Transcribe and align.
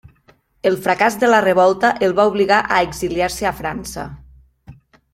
El 0.69 0.77
fracàs 0.85 1.17
de 1.25 1.29
la 1.29 1.41
revolta 1.45 1.91
el 2.09 2.15
va 2.21 2.27
obligar 2.31 2.61
a 2.77 2.81
exiliar-se 2.89 3.49
a 3.51 3.55
França. 3.63 4.11